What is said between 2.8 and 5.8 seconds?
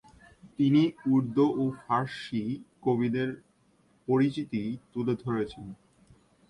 কবিদের পরিচিতি তুলে ধরেছেন।